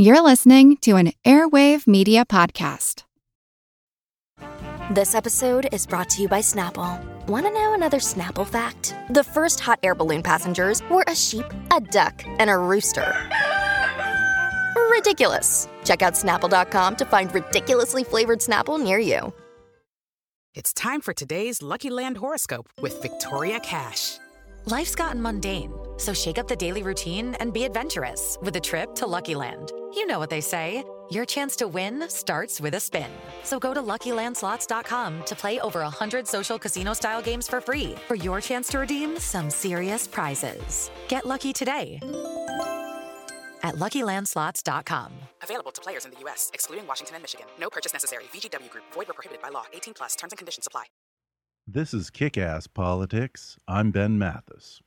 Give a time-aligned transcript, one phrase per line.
[0.00, 3.02] You're listening to an Airwave Media Podcast.
[4.92, 7.04] This episode is brought to you by Snapple.
[7.26, 8.94] Want to know another Snapple fact?
[9.10, 13.12] The first hot air balloon passengers were a sheep, a duck, and a rooster.
[14.88, 15.68] Ridiculous.
[15.82, 19.32] Check out snapple.com to find ridiculously flavored Snapple near you.
[20.54, 24.20] It's time for today's Lucky Land horoscope with Victoria Cash.
[24.70, 28.94] Life's gotten mundane, so shake up the daily routine and be adventurous with a trip
[28.96, 29.72] to Lucky Land.
[29.94, 30.84] You know what they say.
[31.10, 33.10] Your chance to win starts with a spin.
[33.44, 38.42] So go to LuckyLandSlots.com to play over 100 social casino-style games for free for your
[38.42, 40.90] chance to redeem some serious prizes.
[41.08, 41.98] Get lucky today
[43.62, 45.12] at LuckyLandSlots.com.
[45.42, 47.46] Available to players in the U.S., excluding Washington and Michigan.
[47.58, 48.24] No purchase necessary.
[48.34, 48.84] VGW Group.
[48.92, 49.64] Void where prohibited by law.
[49.72, 50.14] 18 plus.
[50.14, 50.84] Terms and conditions apply.
[51.70, 53.58] This is Kick-Ass Politics.
[53.68, 54.80] I'm Ben Mathis.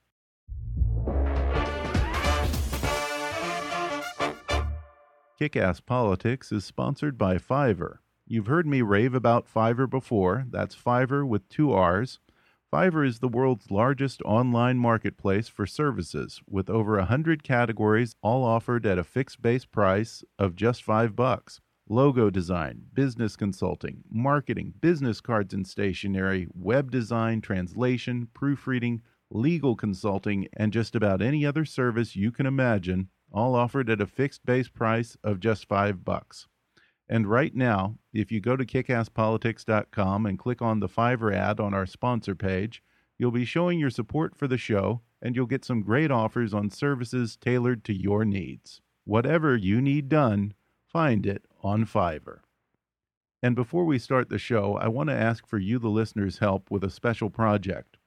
[5.38, 7.98] Kick-Ass Politics is sponsored by Fiverr.
[8.26, 10.48] You've heard me rave about Fiverr before.
[10.50, 12.18] That's Fiverr with two R's.
[12.74, 18.88] Fiverr is the world's largest online marketplace for services with over 100 categories all offered
[18.88, 21.62] at a fixed base price of just 5 bucks.
[21.92, 30.48] Logo design, business consulting, marketing, business cards and stationery, web design, translation, proofreading, legal consulting,
[30.56, 34.70] and just about any other service you can imagine, all offered at a fixed base
[34.70, 36.48] price of just 5 bucks.
[37.10, 41.74] And right now, if you go to kickasspolitics.com and click on the Fiverr ad on
[41.74, 42.82] our sponsor page,
[43.20, 46.70] you'll be showing your support for the show and you'll get some great offers on
[46.70, 48.80] services tailored to your needs.
[49.04, 50.54] Whatever you need done,
[50.88, 52.40] find it on Fiverr.
[53.44, 56.70] And before we start the show, I want to ask for you, the listeners' help
[56.70, 57.98] with a special project.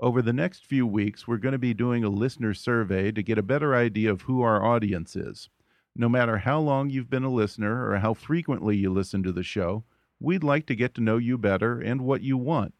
[0.00, 3.38] Over the next few weeks, we're going to be doing a listener survey to get
[3.38, 5.48] a better idea of who our audience is.
[5.94, 9.42] No matter how long you've been a listener or how frequently you listen to the
[9.42, 9.84] show,
[10.18, 12.74] we'd like to get to know you better and what you want.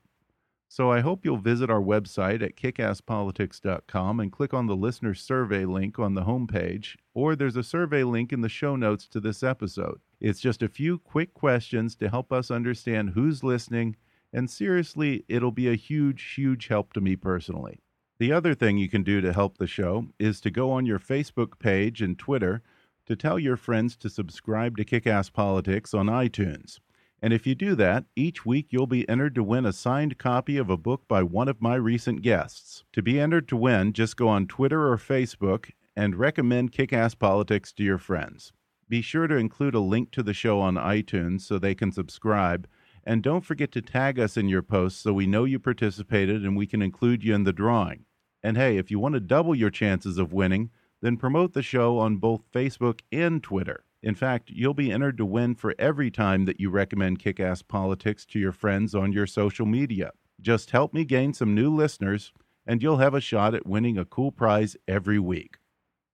[0.72, 5.64] So I hope you'll visit our website at kickasspolitics.com and click on the listener survey
[5.64, 9.42] link on the homepage, or there's a survey link in the show notes to this
[9.42, 9.98] episode.
[10.20, 13.96] It's just a few quick questions to help us understand who's listening,
[14.32, 17.80] and seriously, it'll be a huge, huge help to me personally.
[18.20, 21.00] The other thing you can do to help the show is to go on your
[21.00, 22.62] Facebook page and Twitter
[23.06, 26.78] to tell your friends to subscribe to Kickass Politics on iTunes.
[27.22, 30.56] And if you do that, each week you'll be entered to win a signed copy
[30.56, 32.84] of a book by one of my recent guests.
[32.92, 37.14] To be entered to win, just go on Twitter or Facebook and recommend Kick Ass
[37.14, 38.52] Politics to your friends.
[38.88, 42.66] Be sure to include a link to the show on iTunes so they can subscribe.
[43.04, 46.56] And don't forget to tag us in your posts so we know you participated and
[46.56, 48.06] we can include you in the drawing.
[48.42, 50.70] And hey, if you want to double your chances of winning,
[51.02, 53.84] then promote the show on both Facebook and Twitter.
[54.02, 57.60] In fact, you'll be entered to win for every time that you recommend Kick Ass
[57.60, 60.12] Politics to your friends on your social media.
[60.40, 62.32] Just help me gain some new listeners,
[62.66, 65.58] and you'll have a shot at winning a cool prize every week.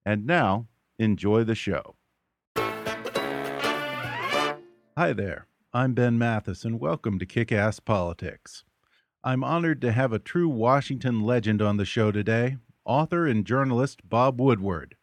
[0.04, 0.66] And now,
[0.98, 1.94] enjoy the show.
[4.96, 8.64] Hi there, I'm Ben Mathis, and welcome to Kick Ass Politics.
[9.22, 14.08] I'm honored to have a true Washington legend on the show today, author and journalist
[14.08, 14.96] Bob Woodward.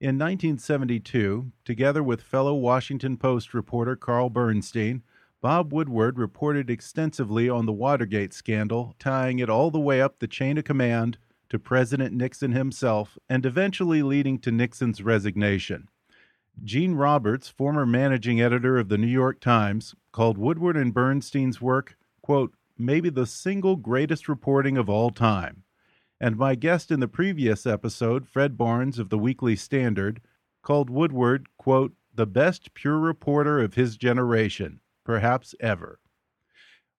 [0.00, 5.02] In 1972, together with fellow Washington Post reporter Carl Bernstein,
[5.40, 10.28] Bob Woodward reported extensively on the Watergate scandal, tying it all the way up the
[10.28, 15.88] chain of command to President Nixon himself and eventually leading to Nixon's resignation.
[16.62, 21.96] Gene Roberts, former managing editor of the New York Times, called Woodward and Bernstein's work,
[22.22, 25.64] quote, maybe the single greatest reporting of all time.
[26.20, 30.20] And my guest in the previous episode, Fred Barnes of the Weekly Standard,
[30.62, 36.00] called Woodward, quote, the best pure reporter of his generation, perhaps ever.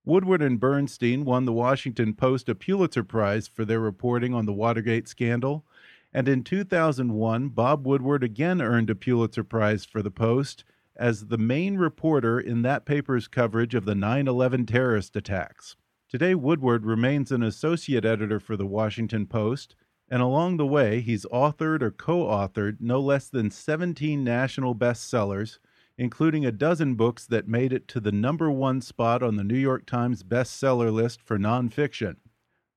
[0.06, 4.53] Woodward and Bernstein won the Washington Post a Pulitzer Prize for their reporting on the
[4.53, 5.66] Watergate scandal,
[6.13, 10.63] and in 2001, Bob Woodward again earned a Pulitzer Prize for the Post
[10.95, 15.75] as the main reporter in that paper's coverage of the 9 11 terrorist attacks.
[16.10, 19.76] Today, Woodward remains an associate editor for the Washington Post,
[20.10, 25.60] and along the way, he's authored or co authored no less than 17 national bestsellers,
[26.00, 29.56] including a dozen books that made it to the number one spot on the New
[29.56, 32.16] York Times bestseller list for nonfiction.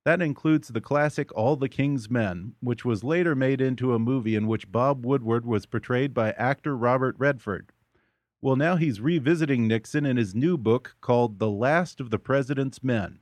[0.05, 4.37] That includes the classic All the King's Men, which was later made into a movie
[4.37, 7.72] in which Bob Woodward was portrayed by actor Robert Redford.
[8.43, 12.83] Well, now he's revisiting Nixon in his new book called The Last of the President's
[12.83, 13.21] Men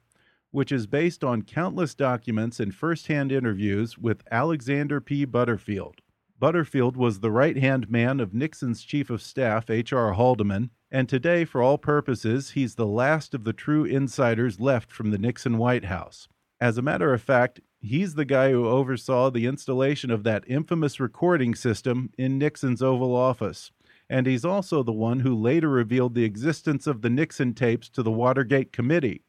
[0.51, 5.25] which is based on countless documents and firsthand interviews with Alexander P.
[5.25, 6.01] Butterfield.
[6.39, 10.15] Butterfield was the right hand man of Nixon's chief of staff, H.R.
[10.15, 15.11] Haldeman, and today, for all purposes, he's the last of the true insiders left from
[15.11, 16.27] the Nixon White House.
[16.61, 20.99] As a matter of fact, he's the guy who oversaw the installation of that infamous
[20.99, 23.71] recording system in Nixon's Oval Office.
[24.11, 28.03] And he's also the one who later revealed the existence of the Nixon tapes to
[28.03, 29.23] the Watergate Committee.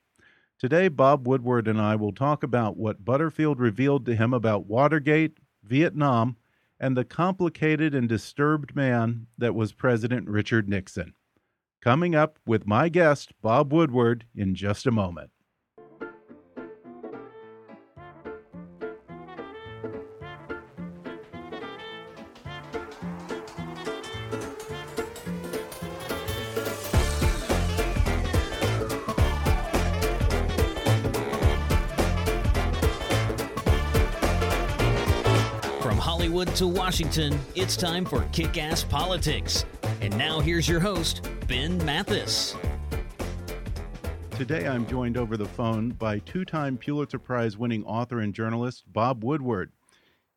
[0.57, 5.37] Today, Bob Woodward and I will talk about what Butterfield revealed to him about Watergate,
[5.63, 6.35] Vietnam,
[6.79, 11.13] and the complicated and disturbed man that was President Richard Nixon.
[11.79, 15.29] Coming up with my guest, Bob Woodward, in just a moment.
[36.41, 39.63] Hollywood to Washington, it's time for Kick Ass Politics.
[40.01, 42.55] And now here's your host, Ben Mathis.
[44.31, 48.85] Today I'm joined over the phone by two time Pulitzer Prize winning author and journalist
[48.91, 49.71] Bob Woodward.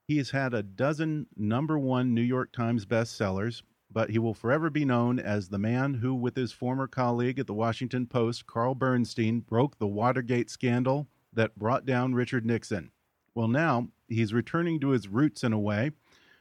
[0.06, 4.68] He has had a dozen number one New York Times bestsellers, but he will forever
[4.68, 8.74] be known as the man who, with his former colleague at the Washington Post, Carl
[8.74, 12.90] Bernstein, broke the Watergate scandal that brought down Richard Nixon.
[13.34, 15.90] Well, now he's returning to his roots in a way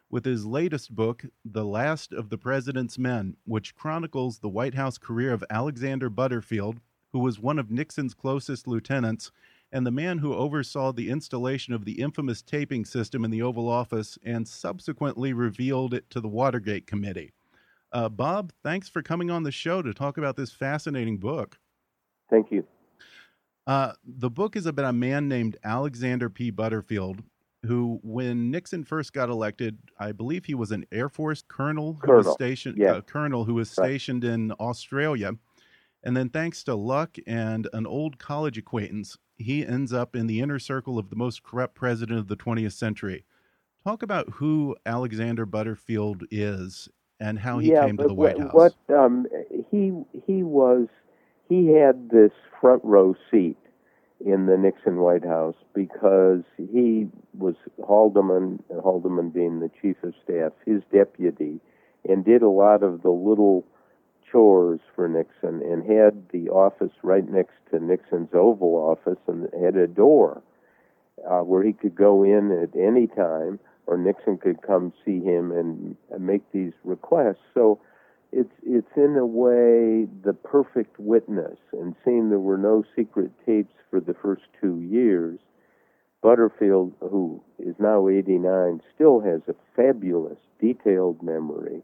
[0.10, 5.00] with his latest book, The Last of the President's Men, which chronicles the White House
[5.00, 6.80] career of Alexander Butterfield,
[7.12, 9.31] who was one of Nixon's closest lieutenants
[9.71, 13.68] and the man who oversaw the installation of the infamous taping system in the Oval
[13.68, 17.33] Office and subsequently revealed it to the Watergate Committee.
[17.92, 21.57] Uh, Bob, thanks for coming on the show to talk about this fascinating book.
[22.30, 22.66] Thank you.
[23.66, 26.51] Uh, the book is about a man named Alexander P.
[26.51, 27.24] Butterfield,
[27.65, 32.21] who, when Nixon first got elected, I believe he was an Air Force colonel, colonel.
[32.21, 32.94] who was stationed, yeah.
[32.94, 34.33] uh, colonel who was stationed right.
[34.33, 35.33] in Australia,
[36.04, 40.42] and then thanks to luck and an old college acquaintance, he ends up in the
[40.42, 43.24] inner circle of the most corrupt president of the 20th century.
[43.86, 46.89] Talk about who Alexander Butterfield is
[47.19, 48.54] and how he yeah, came to the White House.
[48.54, 49.25] What um,
[49.71, 49.94] he
[50.25, 50.88] he was
[51.50, 53.57] he had this front row seat
[54.25, 57.56] in the Nixon White House because he was
[57.86, 61.60] Haldeman, Haldeman being the chief of staff, his deputy,
[62.08, 63.66] and did a lot of the little
[64.30, 69.75] chores for Nixon and had the office right next to Nixon's Oval Office and had
[69.75, 70.42] a door
[71.30, 75.52] uh, where he could go in at any time or Nixon could come see him
[75.52, 77.44] and, and make these requests.
[77.54, 77.80] So
[78.33, 81.57] it's it's in a way the perfect witness.
[81.71, 85.39] And seeing there were no secret tapes for the first two years,
[86.21, 91.81] Butterfield, who is now 89, still has a fabulous, detailed memory.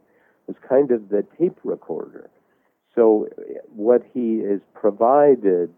[0.48, 2.30] Was kind of the tape recorder.
[2.96, 3.28] So
[3.68, 5.72] what he is provided,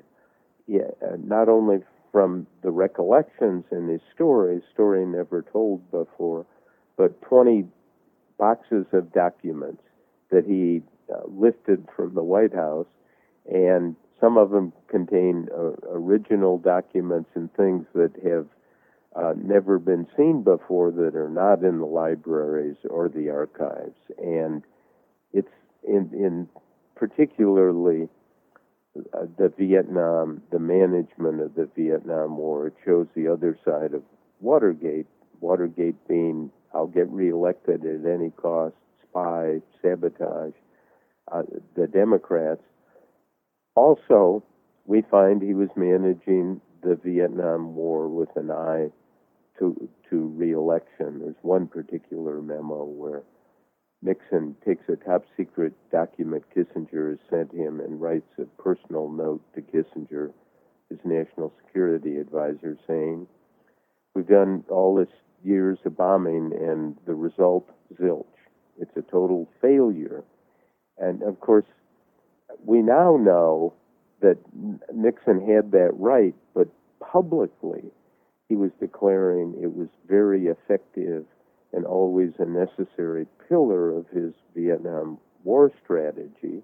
[0.67, 1.79] not only
[2.13, 6.45] from the recollections in his story, story never told before,
[6.95, 7.65] but 20
[8.37, 9.83] boxes of documents
[10.31, 10.81] that he
[11.13, 12.87] uh, lifted from the White House,
[13.51, 18.47] and some of them contain uh, original documents and things that have
[19.15, 23.97] uh, never been seen before that are not in the libraries or the archives.
[24.17, 24.63] And
[25.33, 25.51] it's
[25.85, 26.47] in, in
[26.95, 28.07] particularly
[29.13, 32.67] uh, the Vietnam, the management of the Vietnam War.
[32.67, 34.03] It shows the other side of
[34.39, 35.07] Watergate.
[35.39, 38.75] Watergate being, I'll get reelected at any cost
[39.11, 40.53] spy, sabotage
[41.31, 41.43] uh,
[41.75, 42.61] the Democrats.
[43.75, 44.43] Also,
[44.85, 48.89] we find he was managing the Vietnam War with an eye
[49.59, 51.19] to to reelection.
[51.19, 53.23] There's one particular memo where
[54.01, 59.41] Nixon takes a top secret document Kissinger has sent him and writes a personal note
[59.53, 60.31] to Kissinger,
[60.89, 63.27] his national security advisor, saying,
[64.15, 65.13] We've done all this
[65.43, 68.25] years of bombing and the result, zilch.
[68.95, 70.23] It's a total failure.
[70.97, 71.65] And of course,
[72.65, 73.73] we now know
[74.21, 74.37] that
[74.93, 76.67] Nixon had that right, but
[76.99, 77.83] publicly
[78.49, 81.25] he was declaring it was very effective
[81.73, 86.61] and always a necessary pillar of his Vietnam War strategy.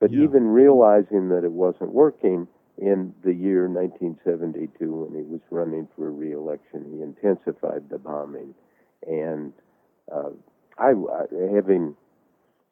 [0.00, 0.22] But yeah.
[0.22, 2.46] even realizing that it wasn't working
[2.78, 8.54] in the year 1972 when he was running for reelection, he intensified the bombing
[9.06, 9.52] and
[10.14, 10.30] uh,
[10.80, 10.94] I,
[11.54, 11.94] having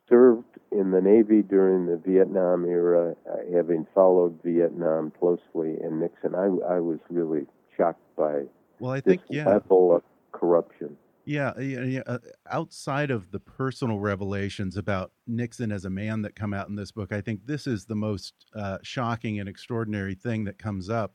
[0.08, 6.34] served in the Navy during the Vietnam era, uh, having followed Vietnam closely and Nixon,
[6.34, 7.46] I, I was really
[7.76, 8.42] shocked by
[8.80, 9.46] well, I think yeah.
[9.46, 10.96] level of corruption.
[11.24, 12.18] Yeah, yeah, uh,
[12.50, 16.90] outside of the personal revelations about Nixon as a man that come out in this
[16.90, 21.12] book, I think this is the most uh, shocking and extraordinary thing that comes up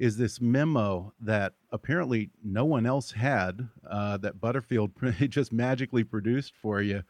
[0.00, 4.90] is this memo that apparently no one else had uh, that Butterfield
[5.28, 7.04] just magically produced for you,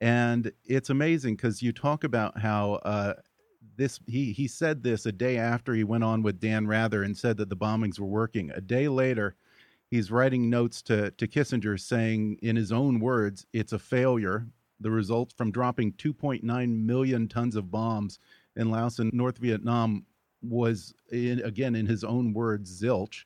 [0.00, 3.14] and it's amazing because you talk about how uh,
[3.76, 7.16] this he he said this a day after he went on with Dan Rather and
[7.16, 8.50] said that the bombings were working.
[8.50, 9.36] A day later
[9.88, 14.46] he's writing notes to, to Kissinger saying, in his own words, it's a failure.
[14.80, 16.42] The result from dropping 2.9
[16.84, 18.18] million tons of bombs
[18.56, 20.04] in Laos and North Vietnam
[20.42, 23.24] was, in, again, in his own words, zilch.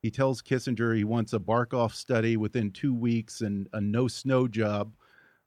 [0.00, 4.48] He tells Kissinger he wants a Barkov study within two weeks and a no snow
[4.48, 4.94] job.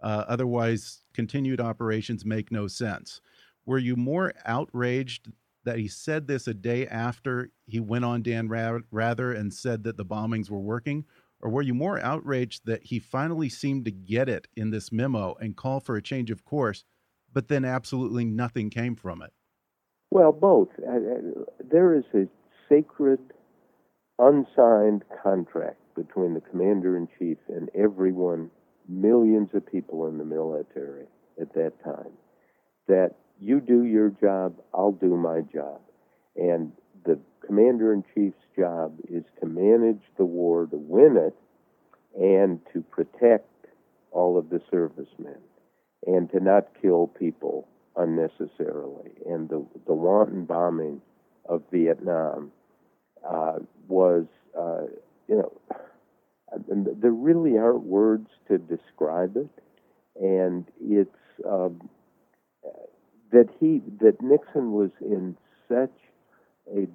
[0.02, 3.22] Uh, otherwise, continued operations make no sense.
[3.66, 5.32] Were you more outraged
[5.64, 9.98] that he said this a day after he went on Dan Rather and said that
[9.98, 11.06] the bombings were working?
[11.42, 15.36] Or were you more outraged that he finally seemed to get it in this memo
[15.42, 16.86] and call for a change of course,
[17.34, 19.34] but then absolutely nothing came from it?
[20.16, 20.70] Well, both.
[20.80, 22.26] Uh, uh, there is a
[22.70, 23.20] sacred,
[24.18, 28.50] unsigned contract between the commander in chief and everyone,
[28.88, 31.08] millions of people in the military
[31.42, 32.14] at that time,
[32.88, 35.82] that you do your job, I'll do my job.
[36.38, 36.72] And
[37.04, 41.36] the commander in chief's job is to manage the war, to win it,
[42.18, 43.50] and to protect
[44.12, 45.42] all of the servicemen,
[46.08, 49.12] and to not kill people unnecessarily.
[49.25, 51.02] And the, the wanton bombing
[51.48, 52.52] of Vietnam
[53.28, 54.25] uh, was,
[54.58, 54.84] uh,
[55.28, 55.52] you know,
[56.70, 59.50] there really aren't words to describe it,
[60.22, 61.10] and it's.
[61.46, 61.90] Um,
[63.32, 65.36] that he that Nixon was in
[65.68, 65.92] such
[66.74, 66.88] a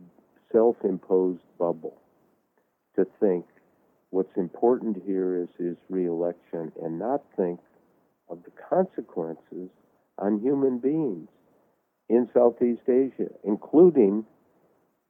[0.52, 2.00] self-imposed bubble
[2.96, 3.44] to think
[4.10, 7.60] what's important here is his reelection and not think
[8.28, 9.68] of the consequences
[10.20, 11.28] on human beings
[12.08, 14.24] in Southeast Asia, including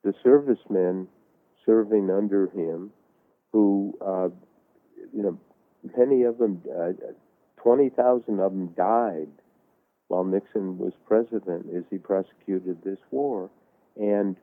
[0.04, 1.08] the servicemen
[1.66, 2.90] serving under him,
[3.52, 4.28] who, uh,
[5.14, 5.38] you know,
[5.96, 6.92] many of them, uh,
[7.62, 9.28] 20,000 of them died
[10.08, 13.50] while Nixon was president as he prosecuted this war,
[13.96, 14.36] and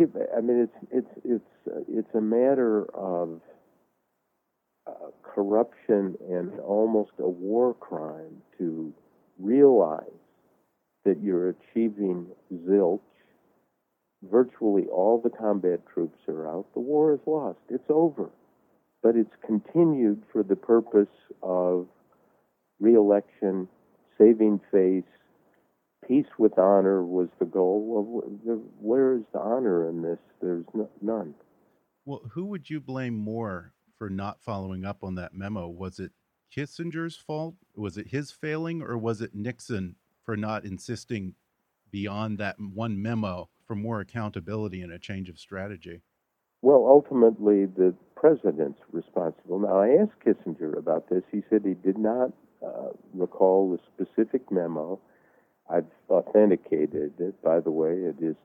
[0.00, 3.40] I mean it's it's it's it's a matter of
[4.86, 8.92] uh, corruption and almost a war crime to
[9.38, 10.04] realize
[11.04, 13.00] that you're achieving zilch.
[14.22, 16.66] Virtually all the combat troops are out.
[16.74, 17.60] The war is lost.
[17.68, 18.30] It's over.
[19.02, 21.06] But it's continued for the purpose
[21.42, 21.86] of
[22.80, 23.68] reelection
[24.18, 25.04] saving face,
[26.06, 27.84] peace with honor was the goal.
[27.86, 30.18] Well, where is the honor in this?
[30.42, 30.64] There's
[31.00, 31.34] none.
[32.04, 35.68] Well, who would you blame more for not following up on that memo?
[35.68, 36.10] Was it
[36.54, 37.54] Kissinger's fault?
[37.76, 41.34] Was it his failing, or was it Nixon for not insisting
[41.90, 46.02] beyond that one memo for more accountability and a change of strategy?
[46.62, 49.60] Well, ultimately, the president's responsible.
[49.60, 51.22] Now, I asked Kissinger about this.
[51.30, 52.32] He said he did not
[52.64, 54.98] uh, recall the specific memo.
[55.70, 57.92] I've authenticated it, by the way.
[57.92, 58.36] It is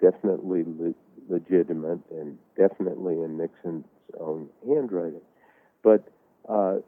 [0.00, 0.94] definitely le-
[1.28, 3.84] legitimate and definitely in Nixon's
[4.18, 5.20] own handwriting.
[5.82, 6.08] But
[6.48, 6.78] uh,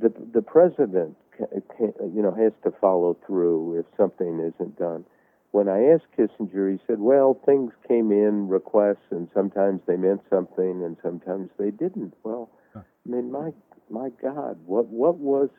[0.00, 5.04] the the president, can, you know, has to follow through if something isn't done.
[5.52, 10.22] When I asked Kissinger, he said, "Well, things came in requests, and sometimes they meant
[10.28, 13.52] something, and sometimes they didn't." Well, I mean, my
[13.88, 15.50] my God, what what was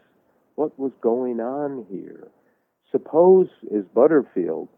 [0.56, 2.28] what was going on here?
[2.92, 4.70] Suppose, as Butterfield,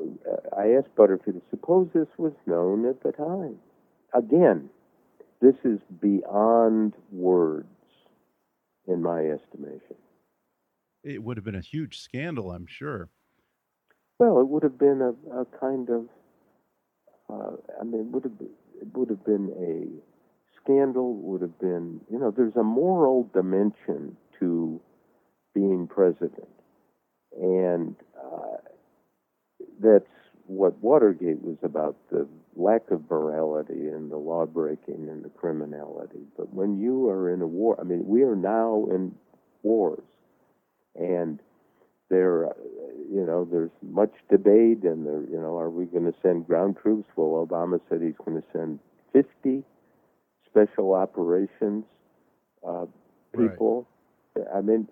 [0.00, 3.58] uh, I asked Butterfield, suppose this was known at the time.
[4.14, 4.70] Again,
[5.40, 7.68] this is beyond words,
[8.88, 9.96] in my estimation.
[11.04, 13.10] It would have been a huge scandal, I'm sure.
[14.18, 16.08] Well, it would have been a, a kind of,
[17.30, 21.58] uh, I mean, it would have been, it would have been a scandal would have
[21.58, 24.80] been, you know, there's a moral dimension to
[25.54, 26.48] being president.
[27.40, 28.56] And uh,
[29.80, 30.04] that's
[30.46, 32.26] what Watergate was about the
[32.58, 36.20] lack of morality and the law breaking and the criminality.
[36.36, 39.14] But when you are in a war, I mean, we are now in
[39.62, 40.02] wars.
[40.96, 41.38] And
[42.10, 42.52] there, uh,
[43.10, 46.76] you know, there's much debate, and there, you know, are we going to send ground
[46.82, 47.08] troops?
[47.14, 48.80] Well, Obama said he's going to send
[49.12, 49.62] 50
[50.50, 51.84] special operations
[52.66, 52.86] uh,
[53.36, 53.86] people.
[54.34, 54.46] Right.
[54.56, 54.88] I mean,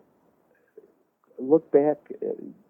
[1.38, 1.96] look back.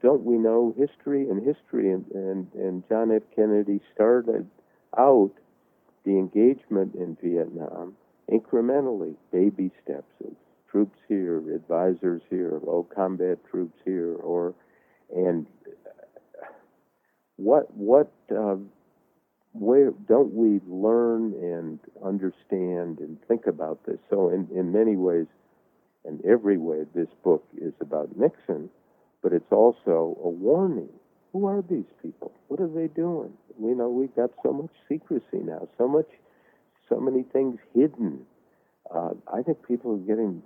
[0.03, 1.91] Don't we know history and history?
[1.93, 3.23] And, and, and John F.
[3.35, 4.49] Kennedy started
[4.99, 5.33] out
[6.05, 7.95] the engagement in Vietnam
[8.31, 10.33] incrementally, baby steps of
[10.71, 14.55] troops here, advisors here, oh, combat troops here, or
[15.15, 15.47] and
[17.37, 18.57] what what uh,
[19.53, 23.99] where don't we learn and understand and think about this?
[24.11, 25.27] So in in many ways,
[26.05, 28.71] in every way, this book is about Nixon,
[29.23, 30.89] but it's also a warning.
[31.33, 32.33] Who are these people?
[32.49, 33.33] What are they doing?
[33.59, 36.09] We know we've got so much secrecy now, so much,
[36.89, 38.21] so many things hidden.
[38.95, 40.43] Uh, I think people are getting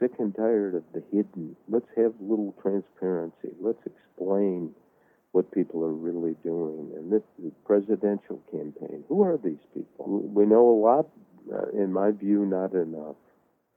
[0.00, 1.56] sick and tired of the hidden.
[1.68, 3.54] Let's have a little transparency.
[3.60, 4.72] Let's explain
[5.32, 6.90] what people are really doing.
[6.96, 9.04] And this the presidential campaign.
[9.08, 10.20] Who are these people?
[10.20, 11.08] We know a lot.
[11.50, 13.16] Uh, in my view, not enough.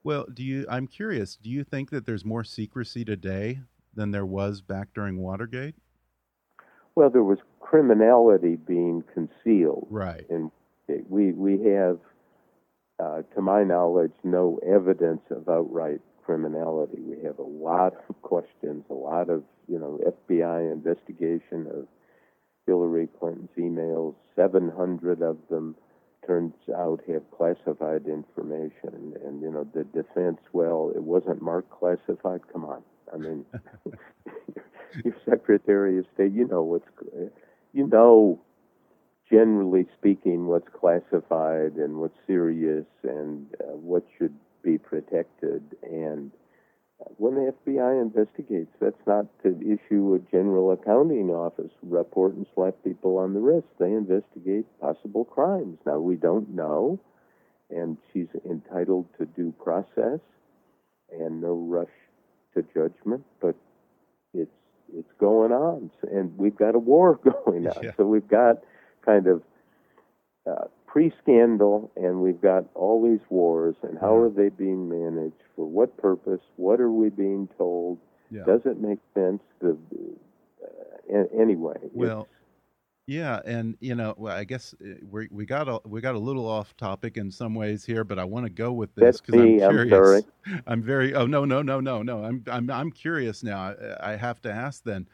[0.03, 0.65] Well, do you?
[0.69, 1.37] I'm curious.
[1.37, 3.61] Do you think that there's more secrecy today
[3.93, 5.75] than there was back during Watergate?
[6.95, 7.37] Well, there was
[7.71, 9.87] criminality being concealed.
[9.89, 10.29] Right.
[10.29, 10.51] And
[11.07, 11.99] we we have,
[12.99, 16.99] uh, to my knowledge, no evidence of outright criminality.
[16.99, 21.87] We have a lot of questions, a lot of you know FBI investigation of
[22.67, 24.15] Hillary Clinton's emails.
[24.35, 25.77] Seven hundred of them
[26.27, 30.39] turns out have classified information, and you know the defense.
[30.51, 32.41] Well, it wasn't marked classified.
[32.51, 33.45] Come on, I mean,
[35.05, 36.85] your Secretary of State, you know what's,
[37.73, 38.39] you know,
[39.29, 45.63] generally speaking, what's classified and what's serious and uh, what should be protected.
[45.83, 46.31] And
[47.17, 52.75] when the FBI investigates, that's not to issue a general accounting office report and slap
[52.83, 53.67] people on the wrist.
[53.79, 55.79] They investigate possible crimes.
[55.85, 56.99] Now, we don't know,
[57.69, 60.19] and she's entitled to due process
[61.11, 61.87] and no rush
[62.53, 63.55] to judgment, but
[64.33, 64.51] it's
[64.97, 67.83] it's going on, and we've got a war going on.
[67.83, 67.91] Yeah.
[67.97, 68.57] So we've got
[69.05, 69.41] kind of
[70.49, 75.41] uh, pre-scandal, and we've got all these wars, and how are they being managed?
[75.55, 76.41] For what purpose?
[76.57, 77.99] What are we being told?
[78.29, 78.43] Yeah.
[78.45, 79.41] Does it make sense?
[79.59, 79.77] The
[81.13, 81.77] uh, anyway.
[81.93, 82.27] Well,
[83.11, 86.19] yeah, and you know, well, I guess uh, we we got a we got a
[86.19, 89.35] little off topic in some ways here, but I want to go with this because
[89.35, 89.91] I'm I'm curious.
[89.91, 90.23] sorry.
[90.67, 91.13] I'm very.
[91.13, 92.23] Oh no, no, no, no, no.
[92.23, 93.75] I'm I'm I'm curious now.
[93.99, 95.09] I, I have to ask then,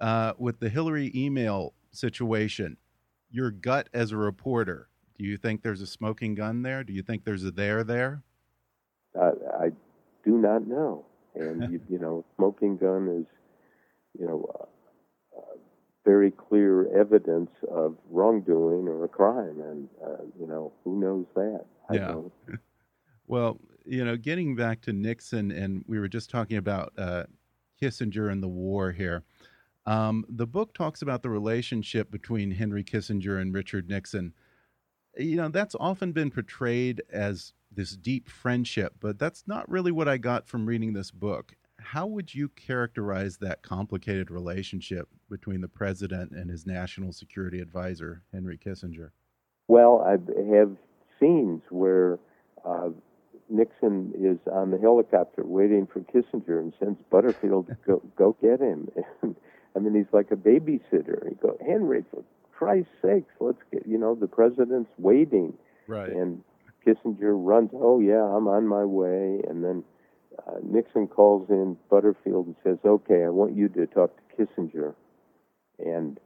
[0.00, 2.78] uh, with the Hillary email situation,
[3.30, 4.88] your gut as a reporter.
[5.18, 6.82] Do you think there's a smoking gun there?
[6.82, 8.22] Do you think there's a there there?
[9.14, 9.72] I, I
[10.24, 13.26] do not know, and you, you know, smoking gun is,
[14.18, 14.66] you know, uh, uh,
[16.04, 21.64] very clear evidence of wrongdoing or a crime, and uh, you know, who knows that?
[21.88, 22.06] I Yeah.
[22.06, 22.32] don't.
[23.28, 27.24] Well, you know, getting back to Nixon, and we were just talking about uh,
[27.80, 29.22] Kissinger and the war here.
[29.86, 34.34] Um, the book talks about the relationship between Henry Kissinger and Richard Nixon.
[35.16, 40.08] You know, that's often been portrayed as this deep friendship, but that's not really what
[40.08, 41.54] I got from reading this book.
[41.82, 48.22] How would you characterize that complicated relationship between the president and his national security advisor,
[48.32, 49.10] Henry Kissinger?
[49.68, 50.12] Well, I
[50.56, 50.72] have
[51.20, 52.18] scenes where
[52.64, 52.90] uh,
[53.48, 58.60] Nixon is on the helicopter waiting for Kissinger and sends Butterfield to go go get
[58.60, 58.88] him.
[59.22, 59.36] And
[59.74, 61.26] I mean, he's like a babysitter.
[61.28, 63.86] He go, Henry, for Christ's sakes, let's get.
[63.86, 65.54] You know, the president's waiting,
[65.86, 66.10] Right.
[66.10, 66.42] and
[66.86, 67.70] Kissinger runs.
[67.72, 69.40] Oh yeah, I'm on my way.
[69.48, 69.82] And then
[70.46, 74.94] uh, Nixon calls in Butterfield and says, "Okay, I want you to talk to Kissinger."
[75.78, 76.18] And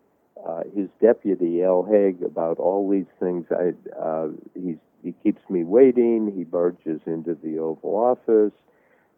[0.47, 3.47] uh, his deputy Al Haig about all these things.
[3.51, 6.33] I uh, he's he keeps me waiting.
[6.37, 8.53] He barges into the Oval Office,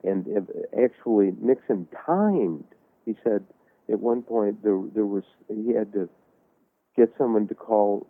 [0.04, 0.44] and if,
[0.82, 2.64] actually Nixon timed.
[3.04, 3.44] He said
[3.90, 6.08] at one point there there was he had to
[6.96, 8.06] get someone to call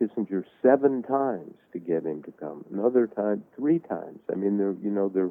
[0.00, 2.64] Kissinger seven times to get him to come.
[2.72, 4.18] Another time, three times.
[4.30, 5.30] I mean, they're you know they're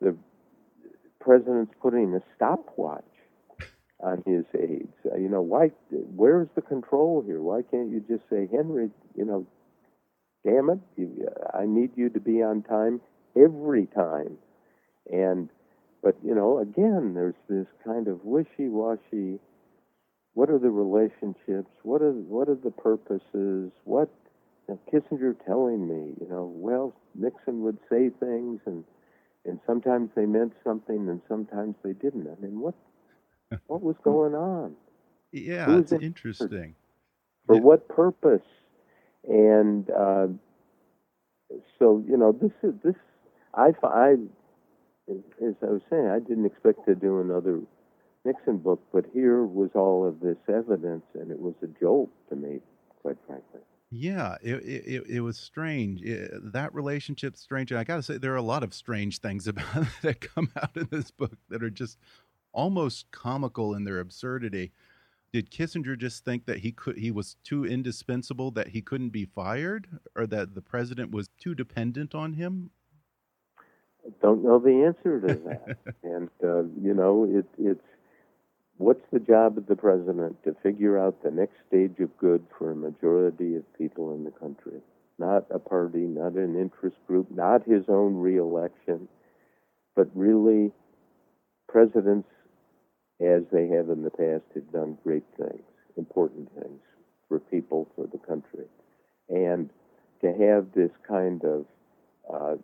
[0.00, 0.16] the
[1.20, 3.04] president's putting a stopwatch
[4.00, 4.94] on his aides.
[5.04, 5.70] Uh, you know, why?
[5.90, 7.40] Where's the control here?
[7.40, 8.90] Why can't you just say, Henry?
[9.16, 9.46] You know,
[10.44, 13.00] damn it, you, I need you to be on time
[13.36, 14.38] every time.
[15.10, 15.48] And,
[16.02, 19.40] but you know, again, there's this kind of wishy-washy.
[20.34, 21.70] What are the relationships?
[21.82, 23.72] What are what are the purposes?
[23.84, 24.08] What
[24.68, 26.14] now, Kissinger telling me?
[26.20, 28.84] You know, well, Nixon would say things, and
[29.48, 32.28] and sometimes they meant something, and sometimes they didn't.
[32.28, 32.74] I mean, what
[33.66, 34.74] what was going on?
[35.32, 36.74] Yeah, it's in- interesting.
[37.46, 37.60] For Yeah.
[37.60, 38.46] what purpose?
[39.26, 40.28] And uh,
[41.78, 42.94] so, you know, this is this.
[43.54, 44.14] I, I,
[45.10, 47.60] as I was saying, I didn't expect to do another
[48.24, 52.36] Nixon book, but here was all of this evidence, and it was a jolt to
[52.36, 52.60] me,
[53.02, 53.60] quite frankly.
[53.90, 56.02] Yeah, it it, it was strange.
[56.02, 57.70] It, that relationship's strange.
[57.70, 60.50] And I got to say, there are a lot of strange things about that come
[60.60, 61.98] out in this book that are just
[62.52, 64.72] almost comical in their absurdity.
[65.32, 69.24] Did Kissinger just think that he could he was too indispensable that he couldn't be
[69.24, 72.70] fired, or that the president was too dependent on him?
[74.06, 75.76] I don't know the answer to that.
[76.02, 77.84] and uh, you know, it, it's
[78.78, 82.70] what's the job of the president to figure out the next stage of good for
[82.70, 84.80] a majority of people in the country,
[85.18, 89.08] not a party, not an interest group, not his own reelection,
[89.96, 90.70] but really
[91.68, 92.28] presidents,
[93.20, 95.62] as they have in the past, have done great things,
[95.96, 96.80] important things
[97.28, 98.64] for people, for the country.
[99.28, 99.70] And
[100.22, 101.66] to have this kind of
[102.32, 102.56] uh,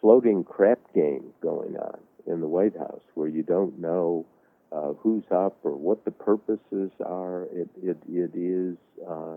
[0.00, 4.26] floating crap game going on in the White House where you don't know
[4.72, 7.44] uh, who's up or what the purposes are.
[7.52, 8.76] It it it is
[9.08, 9.36] uh,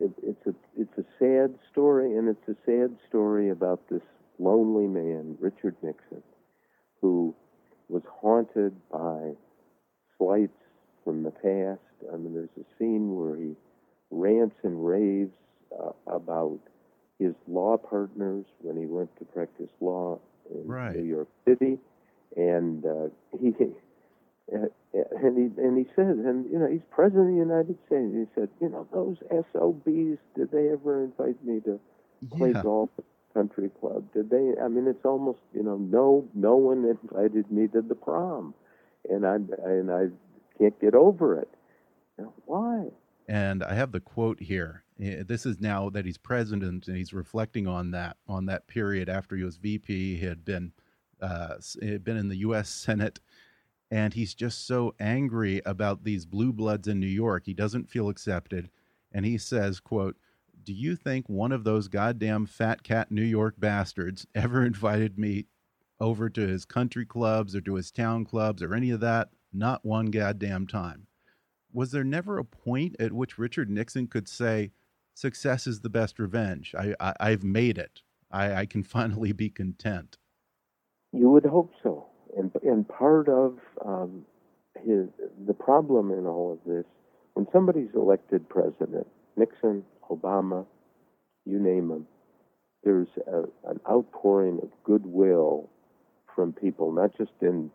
[0.00, 4.02] it, it's a it's a sad story, and it's a sad story about this
[4.38, 6.22] lonely man, Richard Nixon,
[7.00, 7.34] who
[7.88, 9.32] was haunted by
[10.16, 10.58] slights
[11.04, 12.12] from the past.
[12.12, 13.54] I mean, there's a scene where he
[14.10, 15.32] rants and raves
[15.78, 16.60] uh, about
[17.18, 20.18] his law partners when he went to practice law
[20.50, 20.96] in right.
[20.96, 21.78] New York City,
[22.36, 23.08] and uh,
[23.40, 23.54] he
[24.50, 28.12] and he and he said, and you know, he's president of the United States.
[28.14, 29.16] He said, you know, those
[29.52, 31.78] SOBs, did they ever invite me to
[32.36, 32.62] play Yeah.
[32.62, 34.04] golf at the country club?
[34.14, 34.54] Did they?
[34.62, 38.54] I mean, it's almost, you know, no, no one invited me to the prom,
[39.08, 40.06] and I and I
[40.58, 41.48] can't get over it.
[42.18, 42.86] You know, why?
[43.28, 44.84] and I have the quote here.
[45.00, 49.08] Eh, This is now that he's president, and he's reflecting on that on that period
[49.08, 50.16] after he was VP.
[50.16, 50.72] He had been
[51.20, 52.68] uh, had been in the U.S.
[52.68, 53.20] Senate,
[53.90, 57.44] and he's just so angry about these blue bloods in New York.
[57.46, 58.70] He doesn't feel accepted,
[59.12, 60.16] and he says, "quote
[60.62, 65.46] Do you think one of those goddamn fat cat New York bastards ever invited me
[66.00, 69.30] over to his country clubs or to his town clubs or any of that?
[69.52, 71.06] Not one goddamn time."
[71.70, 74.72] was there never a point at which Richard Nixon could say,
[75.18, 76.76] "Success is the best revenge.
[76.78, 78.02] I, I I've made it.
[78.30, 80.16] I, I can finally be content."
[81.12, 84.24] You would hope so, and and part of um,
[84.76, 85.08] his
[85.44, 86.84] the problem in all of this,
[87.34, 90.64] when somebody's elected president, Nixon, Obama,
[91.44, 92.06] you name them,
[92.84, 95.68] there's a, an outpouring of goodwill
[96.32, 97.72] from people, not just in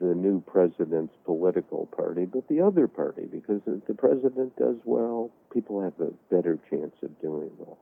[0.00, 5.30] the new president's political party, but the other party, because if the president does well,
[5.52, 7.78] people have a better chance of doing well,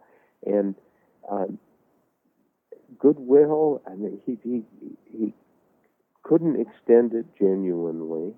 [0.47, 0.75] and.
[1.31, 1.59] Um,
[2.99, 3.83] goodwill.
[3.87, 4.63] I mean, he he
[5.05, 5.35] he
[6.23, 8.35] couldn't extend it genuinely,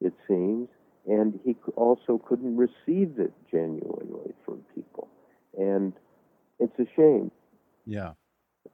[0.00, 0.68] it seems,
[1.06, 5.08] and he also couldn't receive it genuinely from people,
[5.56, 5.92] and
[6.60, 7.30] it's a shame.
[7.86, 8.12] Yeah,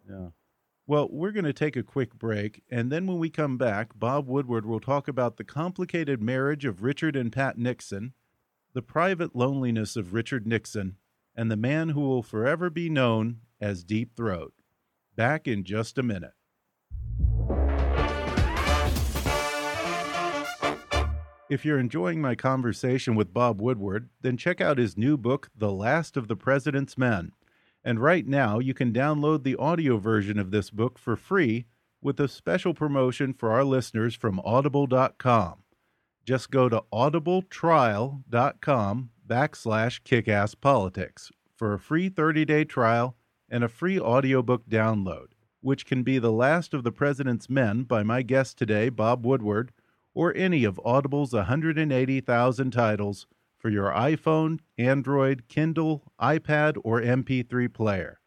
[0.09, 0.29] yeah.
[0.87, 4.29] Well, we're going to take a quick break, and then when we come back, Bob
[4.29, 8.13] Woodward will talk about the complicated marriage of Richard and Pat Nixon,
[8.75, 10.97] the private loneliness of Richard Nixon,
[11.35, 14.53] and the man who will forever be known as Deep Throat.
[15.17, 16.35] Back in just a minute.
[21.49, 25.73] If you're enjoying my conversation with Bob Woodward, then check out his new book, The
[25.73, 27.33] Last of the President's Men.
[27.85, 31.67] And right now, you can download the audio version of this book for free
[32.01, 35.65] with a special promotion for our listeners from audible.com.
[36.25, 43.17] Just go to audibletrial.com backslash kickasspolitics for a free 30-day trial
[43.51, 45.27] and a free audiobook download,
[45.61, 49.73] which can be The Last of the President's Men by my guest today, Bob Woodward,
[50.15, 53.27] or any of Audible's 180,000 titles
[53.65, 58.21] for your iPhone, Android, Kindle, iPad, or MP3 player.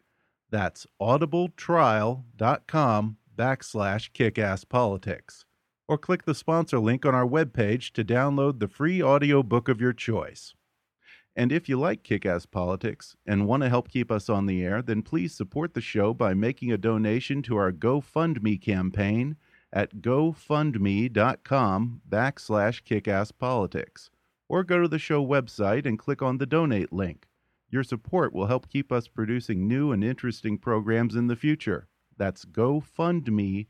[0.50, 5.46] That's audibletrial.com backslash kickasspolitics.
[5.88, 9.80] Or click the sponsor link on our webpage to download the free audio book of
[9.80, 10.56] your choice.
[11.36, 14.82] And if you like Kickass Politics and want to help keep us on the air,
[14.82, 19.36] then please support the show by making a donation to our GoFundMe campaign
[19.72, 24.10] at gofundme.com backslash kickasspolitics.
[24.50, 27.28] Or go to the show website and click on the donate link.
[27.70, 31.88] Your support will help keep us producing new and interesting programs in the future.
[32.18, 33.68] That's gofundme.com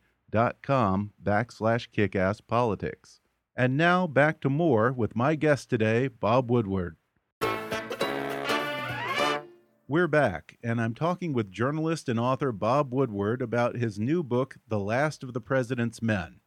[1.24, 3.20] backslash kickasspolitics.
[3.56, 6.98] And now back to more with my guest today, Bob Woodward.
[9.90, 14.58] We're back, and I'm talking with journalist and author Bob Woodward about his new book,
[14.68, 16.42] The Last of the President's Men.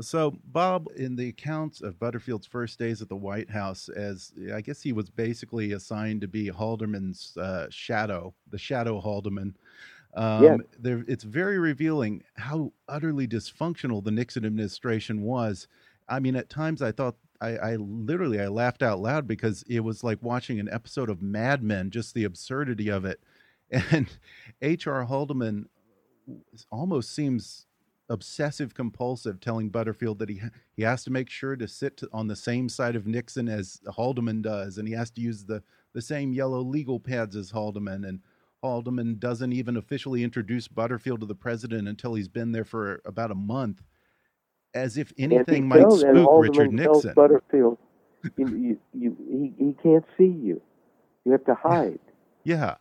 [0.00, 4.62] So, Bob, in the accounts of Butterfield's first days at the White House, as I
[4.62, 9.54] guess he was basically assigned to be Haldeman's uh, shadow, the shadow Haldeman.
[10.14, 10.60] Um, Yes.
[10.78, 15.68] there, it's very revealing how utterly dysfunctional the Nixon administration was.
[16.08, 19.80] I mean, at times I thought I, I literally I laughed out loud because it
[19.80, 23.20] was like watching an episode of Mad Men, just the absurdity of it.
[23.90, 24.06] And
[24.60, 25.04] H.R.
[25.06, 25.66] Haldeman
[26.70, 27.66] almost seems
[28.12, 30.40] obsessive compulsive, telling Butterfield that he
[30.76, 33.80] he has to make sure to sit to, on the same side of Nixon as
[33.88, 35.62] Haldeman does, and he has to use the
[35.94, 38.06] the same yellow legal pads as Haldeman.
[38.06, 38.20] And
[38.62, 43.30] Haldeman doesn't even officially introduce Butterfield to the president until he's been there for about
[43.30, 43.82] a month,
[44.74, 47.14] as if anything might tells- spook Richard Nixon.
[47.14, 47.78] Butterfield,
[48.36, 49.16] you, you, you,
[49.58, 50.60] he, he can't see you.
[51.24, 51.98] You have to hide.
[52.44, 52.74] Yeah,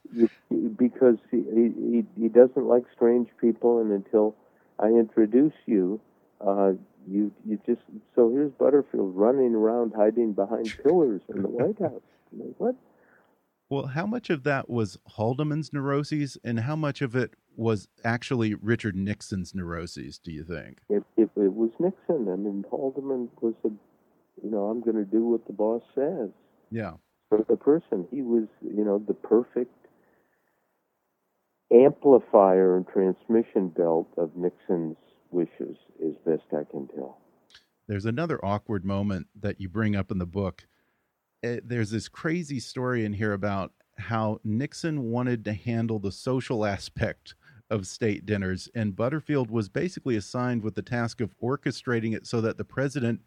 [0.76, 4.36] because he, he he doesn't like strange people, and until
[4.82, 6.00] I introduce you,
[6.46, 6.72] uh,
[7.08, 7.82] you you just
[8.15, 12.02] so here's Butterfield running around hiding behind pillars in the White House.
[12.32, 12.76] Like, what?
[13.70, 18.54] Well, how much of that was Haldeman's neuroses, and how much of it was actually
[18.56, 20.17] Richard Nixon's neuroses?
[20.17, 20.80] Do you think?
[20.89, 23.70] If, if it was Nixon, I mean, Haldeman was a,
[24.44, 26.30] you know, I'm going to do what the boss says.
[26.70, 26.94] Yeah.
[27.30, 28.08] for the person.
[28.12, 29.74] He was, you know, the perfect
[31.74, 34.98] amplifier and transmission belt of Nixon's
[35.32, 37.18] wishes, as best I can tell.
[37.88, 40.68] There's another awkward moment that you bring up in the book.
[41.44, 46.66] Eh, There's this crazy story in here about how Nixon wanted to handle the social
[46.66, 47.36] aspect
[47.70, 52.42] of state dinners, and Butterfield was basically assigned with the task of orchestrating it so
[52.42, 53.22] that the president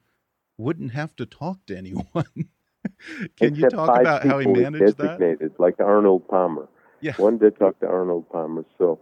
[0.58, 2.06] wouldn't have to talk to anyone.
[3.36, 5.20] Can you Except talk five about how he managed that?
[5.20, 6.68] designated, like Arnold Palmer.
[7.04, 7.12] Yeah.
[7.18, 8.64] One to talk to Arnold Palmer.
[8.78, 8.98] So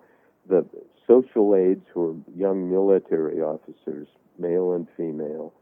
[0.49, 0.67] the
[1.07, 4.09] social aides who are young military officers,
[4.41, 5.53] male and female,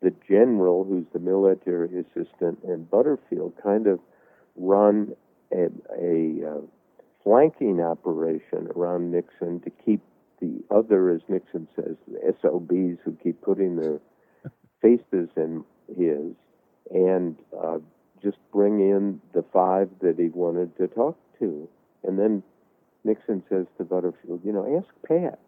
[0.00, 4.00] the general who's the military assistant, and Butterfield kind of
[4.56, 5.14] run
[5.52, 5.66] a,
[6.00, 6.60] a uh,
[7.22, 10.00] flanking operation around Nixon to keep
[10.40, 14.00] the other, as Nixon says, the SOBs who keep putting their
[14.80, 16.34] faces in his,
[16.90, 17.76] and uh,
[18.22, 21.68] just bring in the five that he wanted to talk to.
[22.04, 22.42] And then
[23.04, 25.38] Nixon says to Butterfield, you know, ask Pat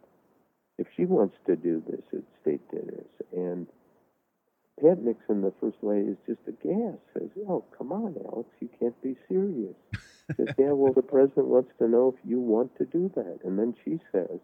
[0.78, 3.06] if she wants to do this at state dinners.
[3.32, 3.66] And
[4.80, 6.98] Pat Nixon, the first lady, is just aghast.
[7.14, 9.76] Says, "Oh, come on, Alex, you can't be serious."
[10.36, 13.58] says, "Yeah, well, the president wants to know if you want to do that." And
[13.58, 14.40] then she says,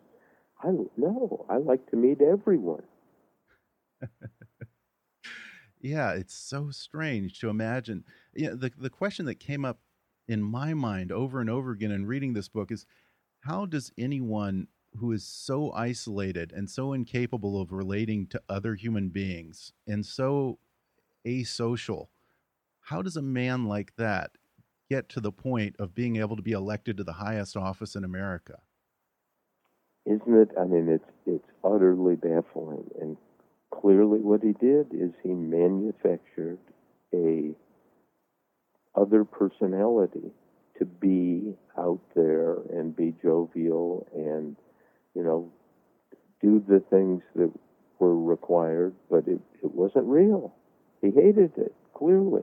[0.63, 2.85] "I no, I like to meet everyone."
[5.81, 8.05] Yeah, it's so strange to imagine.
[8.35, 9.79] Yeah, the the question that came up
[10.29, 12.87] in my mind over and over again in reading this book is
[13.41, 19.09] how does anyone who is so isolated and so incapable of relating to other human
[19.09, 20.59] beings and so
[21.27, 22.09] asocial,
[22.81, 24.31] how does a man like that
[24.91, 28.05] get to the point of being able to be elected to the highest office in
[28.05, 28.59] America?
[30.07, 30.49] Isn't it?
[30.59, 32.91] I mean, it's it's utterly baffling.
[33.01, 33.17] And
[33.71, 36.59] clearly, what he did is he manufactured
[37.13, 37.55] a
[38.99, 40.31] other personality
[40.79, 44.57] to be out there and be jovial and
[45.15, 45.51] you know
[46.41, 47.51] do the things that
[47.99, 50.55] were required, but it, it wasn't real.
[51.01, 52.43] He hated it clearly,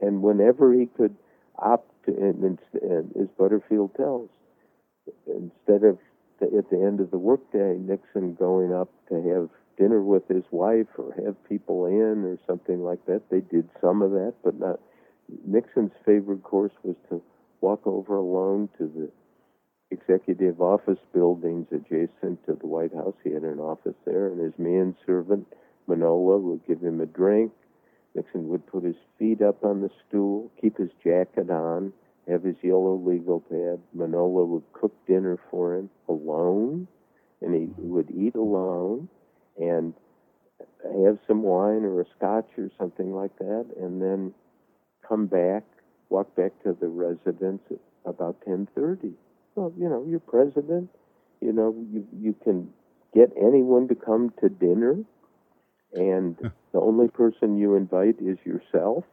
[0.00, 1.16] and whenever he could
[1.58, 4.28] opt to, and, and, as Butterfield tells,
[5.26, 5.98] instead of
[6.40, 10.44] the, at the end of the workday, Nixon going up to have dinner with his
[10.50, 13.22] wife or have people in or something like that.
[13.30, 14.80] They did some of that, but not.
[15.46, 17.22] Nixon's favorite course was to
[17.60, 19.10] walk over alone to the
[19.90, 23.14] executive office buildings adjacent to the White House.
[23.24, 25.46] He had an office there, and his manservant,
[25.86, 27.52] Manolo, would give him a drink.
[28.14, 31.92] Nixon would put his feet up on the stool, keep his jacket on,
[32.28, 33.80] have his yellow legal pad.
[33.94, 36.86] Manolo would cook dinner for him alone,
[37.40, 39.08] and he would eat alone
[39.58, 39.94] and
[41.04, 44.34] have some wine or a scotch or something like that, and then
[45.08, 45.64] come back,
[46.10, 49.14] walk back to the residence at about 10:30.
[49.54, 50.90] Well, you know, you're president.
[51.40, 52.72] You know, you you can
[53.14, 54.98] get anyone to come to dinner,
[55.92, 56.36] and
[56.72, 59.04] the only person you invite is yourself.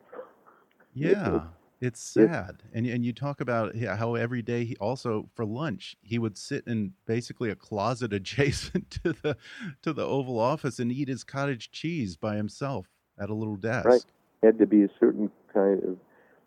[0.93, 1.47] Yeah,
[1.81, 2.63] it's sad.
[2.73, 6.65] And and you talk about how every day he also for lunch he would sit
[6.67, 9.37] in basically a closet adjacent to the
[9.81, 13.85] to the Oval Office and eat his cottage cheese by himself at a little desk.
[13.85, 14.03] Right.
[14.43, 15.97] Had to be a certain kind of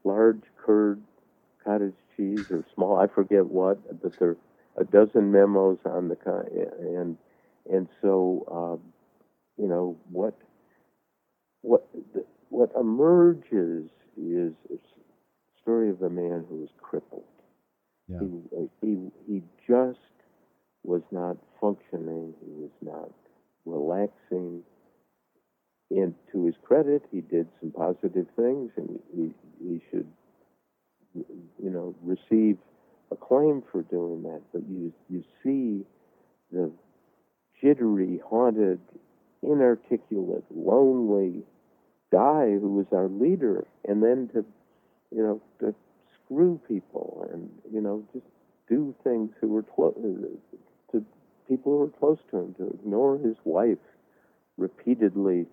[0.05, 1.03] large curd
[1.65, 2.99] cottage cheese or small.
[2.99, 4.37] I forget what, but there are
[4.77, 6.49] a dozen memos on the kind,
[6.81, 7.17] and
[7.71, 8.93] and so um,
[9.61, 10.35] you know what
[11.63, 11.87] what
[12.51, 14.79] what emerges is a
[15.61, 17.25] story of a man who was crippled.
[18.09, 18.21] Yeah.
[18.21, 19.99] He he he just
[20.85, 22.35] was not functioning.
[22.45, 23.11] He was not
[23.67, 24.63] relaxing.
[25.91, 30.07] And to his credit, he did some positive things, and he he should
[31.15, 32.59] you know receive
[33.11, 34.43] acclaim for doing that.
[34.53, 35.85] But you you see
[36.53, 36.71] the
[37.61, 38.81] jittery, haunted,
[39.43, 41.43] inarticulate, lonely
[42.11, 44.45] guy who was our leader, and then to,
[45.15, 45.75] you know, to
[46.25, 48.27] screw people and you know just
[48.69, 49.95] do things who were close
[50.93, 51.05] to
[51.49, 53.79] people who were close to him, to ignore his wife
[54.59, 55.47] repeatedly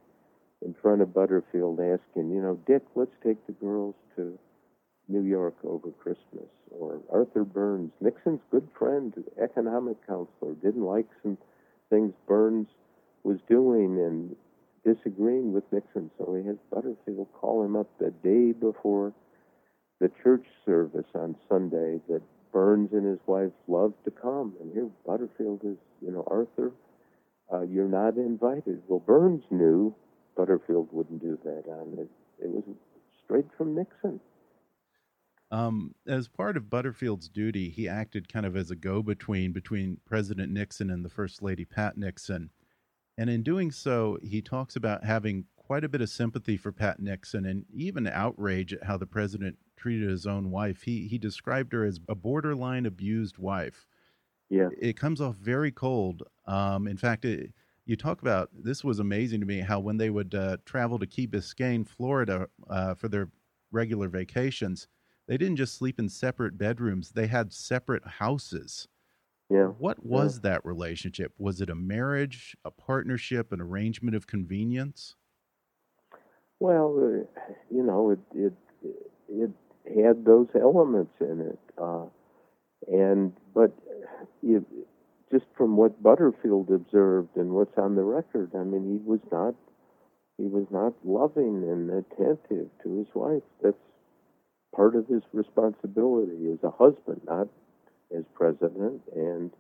[0.66, 4.38] in front of Butterfield, asking, you know, Dick, let's take the girls to
[5.08, 6.50] New York over Christmas.
[6.72, 11.38] Or Arthur Burns, Nixon's good friend, economic counselor, didn't like some
[11.90, 12.68] things Burns
[13.24, 14.36] was doing and
[14.84, 16.10] disagreeing with Nixon.
[16.18, 19.14] So he has Butterfield call him up the day before
[20.00, 24.54] the church service on Sunday that Burns and his wife loved to come.
[24.60, 26.72] And here Butterfield is, you know, Arthur,
[27.54, 28.82] uh, you're not invited.
[28.88, 29.96] Well, Burns knew
[30.36, 32.10] Butterfield wouldn't do that on it.
[32.40, 32.64] It was
[33.24, 34.20] straight from Nixon.
[35.52, 40.00] Um, as part of Butterfield's duty, he acted kind of as a go between between
[40.06, 42.50] President Nixon and the First Lady Pat Nixon.
[43.18, 47.00] And in doing so, he talks about having quite a bit of sympathy for Pat
[47.00, 50.84] Nixon and even outrage at how the president treated his own wife.
[50.84, 53.88] He he described her as a borderline abused wife.
[54.50, 56.24] Yeah, it comes off very cold.
[56.46, 57.54] Um, in fact, it,
[57.86, 61.08] you talk about this was amazing to me how when they would uh, travel to
[61.08, 63.30] Key Biscayne, Florida, uh, for their
[63.72, 64.88] regular vacations,
[65.28, 68.88] they didn't just sleep in separate bedrooms; they had separate houses.
[69.50, 69.68] Yeah.
[69.78, 70.50] What was yeah.
[70.50, 71.34] that relationship?
[71.38, 75.16] Was it a marriage, a partnership, an arrangement of convenience?
[76.60, 78.54] Well, uh, you know, it it
[79.30, 79.52] it
[80.04, 82.06] had those elements in it, uh,
[82.88, 83.72] and but
[84.42, 84.64] it,
[85.36, 89.54] just from what Butterfield observed and what's on the record, I mean, he was not
[90.38, 93.44] he was not loving and attentive to his wife.
[93.62, 93.78] That's
[94.76, 97.48] part of his responsibility as a husband, not
[98.16, 99.52] as president, and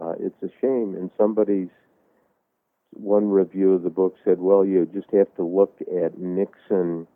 [0.00, 0.94] uh, it's a shame.
[0.96, 1.70] And somebody's
[2.90, 7.08] one review of the book said, "Well, you just have to look at Nixon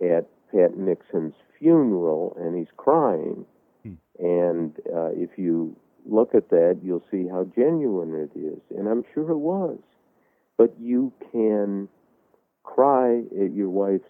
[0.00, 3.44] at Pat Nixon's funeral, and he's crying,
[3.82, 3.94] hmm.
[4.18, 5.76] and uh, if you
[6.08, 9.78] look at that, you'll see how genuine it is, and I'm sure it was.
[10.56, 11.88] But you can
[12.62, 14.04] cry at your wife's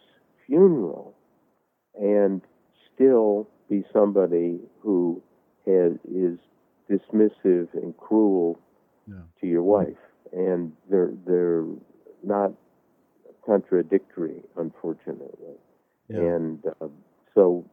[0.47, 1.15] funeral
[1.95, 2.41] and
[2.95, 5.23] still be somebody who
[5.67, 6.39] has, is
[6.91, 8.61] dismissive and cruel
[9.09, 9.17] yeah.
[9.41, 9.97] to your wife,
[10.33, 11.65] and they're they're
[12.23, 12.53] not
[13.45, 15.55] contradictory, unfortunately.
[16.09, 16.19] Yeah.
[16.19, 16.89] And uh,
[17.35, 17.65] so,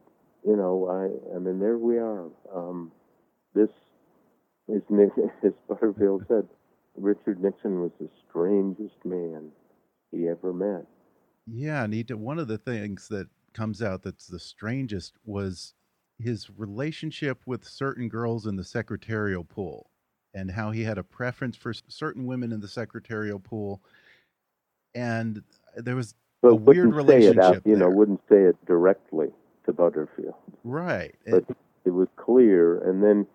[0.46, 2.26] you know, I I mean, there we are.
[2.54, 2.90] Um,
[3.54, 3.68] this
[4.68, 4.82] is
[5.44, 6.48] as Butterfield said,
[6.96, 9.50] Richard Nixon was the strangest man
[10.10, 10.86] he ever met.
[11.46, 15.74] Yeah, and he did, one of the things that comes out that's the strangest was
[16.18, 19.90] his relationship with certain girls in the secretarial pool
[20.34, 23.80] and how he had a preference for certain women in the secretarial pool
[24.94, 25.42] and
[25.76, 27.88] there was but a weird relationship out, you there.
[27.88, 29.28] know wouldn't say it directly
[29.66, 33.26] to butterfield right but it, it was clear and then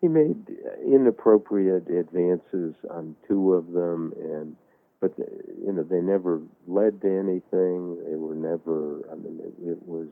[0.00, 0.36] he made
[0.84, 4.56] inappropriate advances on two of them and
[5.00, 9.78] but you know they never led to anything they were never i mean it, it
[9.86, 10.08] was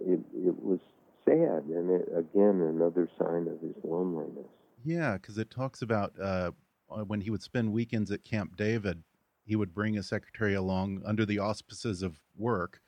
[0.00, 0.80] it, it was
[1.24, 4.46] sad, and it, again another sign of his loneliness.
[4.84, 6.52] Yeah, because it talks about uh,
[6.88, 9.02] when he would spend weekends at Camp David,
[9.44, 12.80] he would bring his secretary along under the auspices of work,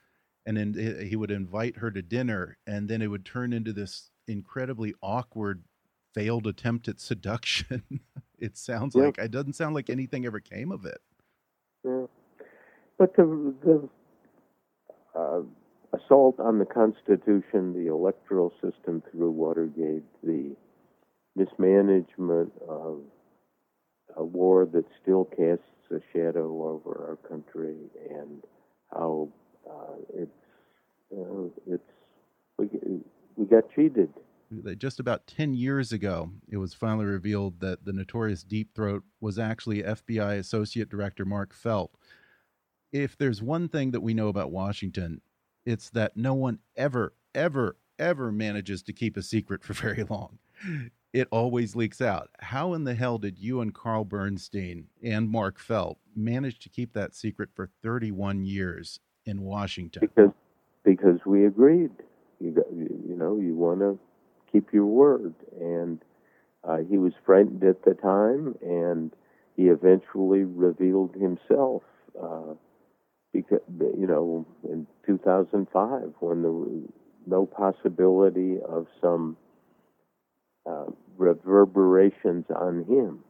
[0.47, 4.11] and then he would invite her to dinner, and then it would turn into this
[4.29, 5.62] incredibly awkward
[6.14, 8.01] failed attempt at seduction.
[8.38, 9.05] it sounds yeah.
[9.05, 11.01] like it doesn't sound like anything ever came of it.
[11.85, 12.07] Yeah.
[12.99, 13.88] But the the
[15.19, 15.43] uh,
[15.93, 20.57] assault on the Constitution, the electoral system through Watergate, the
[21.37, 23.01] mismanagement of
[24.16, 27.76] a war that still casts a shadow over our country,
[28.11, 28.43] and
[28.93, 29.29] how
[29.68, 30.31] uh, it's
[31.11, 31.83] you know, it's
[32.59, 32.68] we
[33.37, 34.13] we got cheated.
[34.79, 39.39] Just about 10 years ago, it was finally revealed that the notorious Deep Throat was
[39.39, 41.93] actually FBI Associate Director Mark Felt.
[42.91, 45.21] If there's one thing that we know about Washington,
[45.67, 50.39] it's that no one ever, ever, ever manages to keep a secret for very long.
[51.13, 52.31] it always leaks out.
[52.39, 56.95] How in the hell did you and Carl Bernstein and Mark Felt manage to keep
[56.95, 60.01] that secret for 31 years in Washington?
[60.01, 60.33] Because
[60.85, 61.91] because we agreed.
[62.41, 62.53] You
[63.19, 63.99] know you want to
[64.51, 66.01] keep your word, and
[66.64, 69.12] uh, he was frightened at the time, and
[69.57, 71.83] he eventually revealed himself.
[72.21, 72.55] Uh,
[73.33, 76.83] because you know, in 2005, when there was
[77.27, 79.37] no possibility of some
[80.66, 83.21] uh, reverberations on him.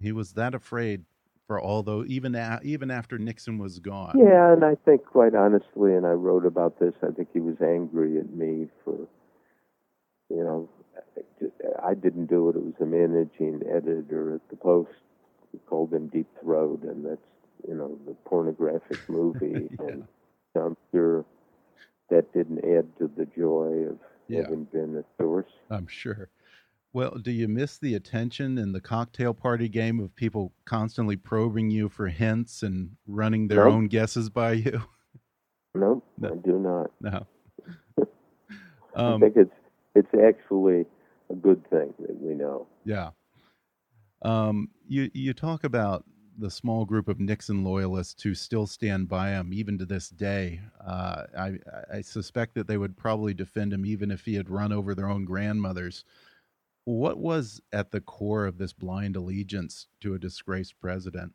[0.00, 1.04] He was that afraid
[1.46, 4.14] for all those, even a, even after Nixon was gone.
[4.16, 6.94] Yeah, and I think, quite honestly, and I wrote about this.
[7.02, 8.96] I think he was angry at me for,
[10.30, 10.68] you know,
[11.84, 12.56] I didn't do it.
[12.56, 14.90] It was a managing editor at the Post
[15.52, 17.20] who called him Deep Throat, and that's
[17.68, 19.86] you know the pornographic movie, yeah.
[19.86, 20.04] and
[20.56, 21.24] I'm sure
[22.10, 24.42] that didn't add to the joy of yeah.
[24.42, 25.50] having been a source.
[25.70, 26.28] I'm sure.
[26.94, 31.68] Well, do you miss the attention and the cocktail party game of people constantly probing
[31.68, 33.74] you for hints and running their nope.
[33.74, 34.82] own guesses by you?
[35.76, 36.92] Nope, no, I do not.
[37.00, 37.26] No.
[38.94, 39.54] um, I think it's
[39.96, 40.86] it's actually
[41.30, 42.68] a good thing that we know.
[42.84, 43.10] Yeah.
[44.22, 46.04] Um, you you talk about
[46.38, 50.60] the small group of Nixon loyalists who still stand by him even to this day.
[50.86, 51.58] Uh, I
[51.92, 55.10] I suspect that they would probably defend him even if he had run over their
[55.10, 56.04] own grandmothers.
[56.84, 61.32] What was at the core of this blind allegiance to a disgraced president?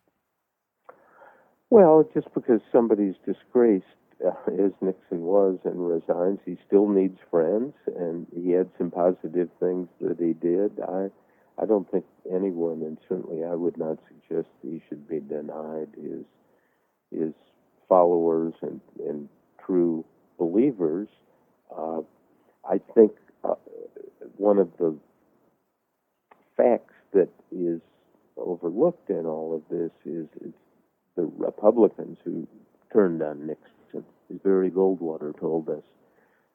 [1.72, 3.86] Well, just because somebody's disgraced,
[4.26, 9.50] uh, as Nixon was, and resigns, he still needs friends, and he had some positive
[9.60, 10.80] things that he did.
[10.82, 11.10] I,
[11.62, 16.26] I don't think anyone, and certainly I would not suggest he should be denied his
[17.12, 17.34] his
[17.88, 19.28] followers and, and
[19.66, 20.06] true
[20.38, 21.08] believers.
[21.76, 22.02] Uh,
[22.70, 23.56] I think uh,
[24.38, 24.95] one of the
[26.60, 27.80] facts that is
[28.38, 30.53] overlooked in all of this is, is
[31.16, 32.47] the Republicans who
[32.91, 33.64] turned on Nixon.
[33.93, 34.03] As
[34.43, 35.84] Barry Goldwater told us,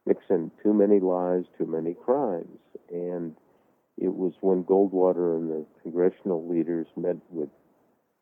[0.07, 2.59] Nixon, too many lies, too many crimes.
[2.91, 3.35] And
[3.99, 7.49] it was when Goldwater and the congressional leaders met with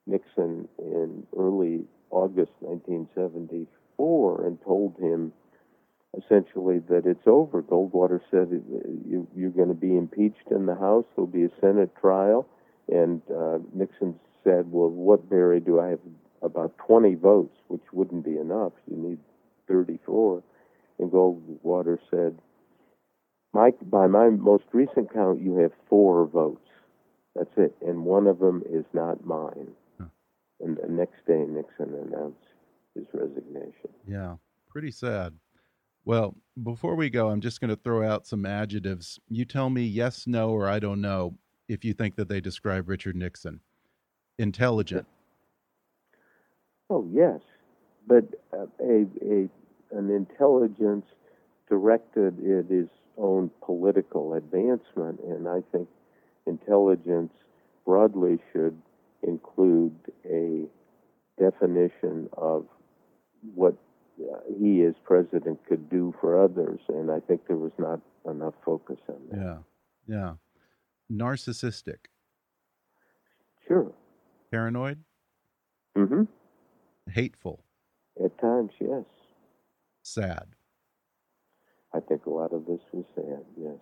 [0.07, 5.33] Nixon in early August 1974 and told him
[6.17, 7.63] essentially that it's over.
[7.63, 8.49] Goldwater said
[9.09, 11.05] you, are going to be impeached in the House.
[11.15, 12.47] There'll be a Senate trial.
[12.89, 16.01] And uh, Nixon said, Well, what, Barry, do I have
[16.43, 18.73] about 20 votes, which wouldn't be enough.
[18.91, 19.19] You need
[19.69, 20.43] 34.
[20.99, 22.37] And Goldwater said,
[23.53, 26.69] Mike, by my most recent count, you have four votes.
[27.35, 27.75] That's it.
[27.87, 29.69] And one of them is not mine.
[29.99, 30.07] Huh.
[30.61, 32.39] And the next day, Nixon announced
[32.95, 33.91] his resignation.
[34.07, 34.37] Yeah,
[34.69, 35.35] pretty sad.
[36.05, 39.20] Well, before we go, I'm just going to throw out some adjectives.
[39.28, 41.34] You tell me yes, no, or I don't know
[41.68, 43.61] if you think that they describe Richard Nixon.
[44.38, 45.07] Intelligent.
[46.90, 47.40] Oh yes,
[48.07, 49.48] but uh, a, a
[49.92, 51.07] an intelligence
[51.68, 55.88] directed at his own political advancement, and I think
[56.46, 57.32] intelligence
[57.86, 58.76] broadly should
[59.22, 59.94] include
[60.24, 60.64] a
[61.38, 62.66] definition of
[63.55, 63.74] what
[64.59, 68.99] he as president could do for others, and I think there was not enough focus
[69.09, 69.39] on that.
[69.39, 69.59] Yeah,
[70.07, 70.33] yeah.
[71.11, 72.07] Narcissistic.
[73.67, 73.93] Sure.
[74.51, 75.03] Paranoid.
[75.97, 76.23] Mm-hmm.
[77.11, 77.65] Hateful.
[78.23, 79.05] At times, yes.
[80.03, 80.47] Sad.
[81.95, 83.45] I think a lot of this was sad.
[83.61, 83.79] Yes.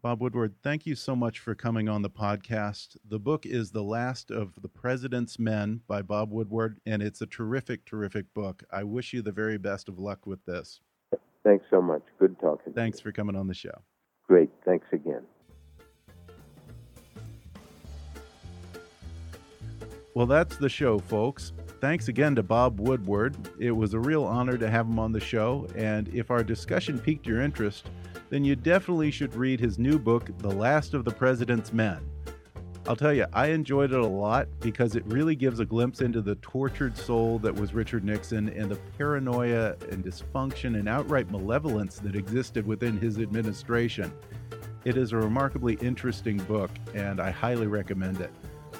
[0.00, 2.96] Bob Woodward, thank you so much for coming on the podcast.
[3.08, 7.26] The book is The Last of the President's Men by Bob Woodward, and it's a
[7.26, 8.62] terrific, terrific book.
[8.70, 10.80] I wish you the very best of luck with this.
[11.42, 12.02] Thanks so much.
[12.20, 12.74] Good talking.
[12.74, 13.82] Thanks for coming on the show.
[14.28, 14.50] Great.
[14.64, 15.22] Thanks again.
[20.14, 21.52] Well, that's the show, folks.
[21.80, 23.36] Thanks again to Bob Woodward.
[23.58, 27.00] It was a real honor to have him on the show, and if our discussion
[27.00, 27.90] piqued your interest,
[28.30, 31.98] then you definitely should read his new book, The Last of the President's Men.
[32.86, 36.22] I'll tell you, I enjoyed it a lot because it really gives a glimpse into
[36.22, 41.98] the tortured soul that was Richard Nixon and the paranoia and dysfunction and outright malevolence
[41.98, 44.10] that existed within his administration.
[44.84, 48.30] It is a remarkably interesting book, and I highly recommend it.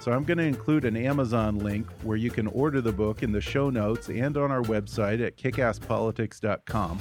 [0.01, 3.31] So I'm going to include an Amazon link where you can order the book in
[3.31, 6.99] the show notes and on our website at kickasspolitics.com.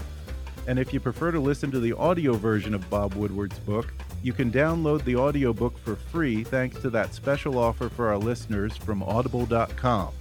[0.67, 4.33] And if you prefer to listen to the audio version of Bob Woodward's book, you
[4.33, 9.01] can download the audiobook for free thanks to that special offer for our listeners from
[9.01, 10.11] audible.com.